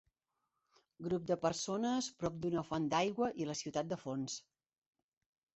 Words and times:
Grup 1.07 1.27
de 1.31 1.37
persones 1.43 2.09
prop 2.23 2.41
d'una 2.47 2.65
font 2.71 2.89
d'aigua 2.95 3.29
i 3.45 3.49
la 3.51 3.57
ciutat 3.63 3.93
de 3.93 4.03
fons. 4.07 4.43